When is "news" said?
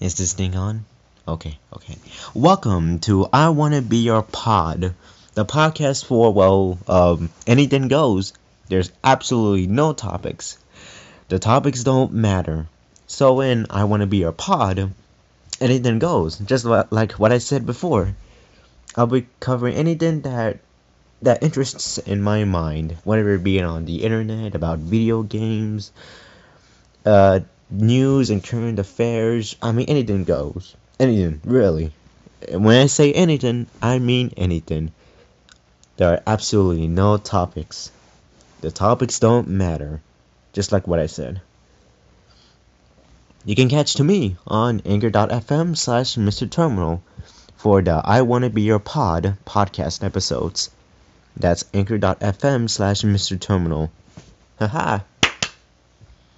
27.70-28.30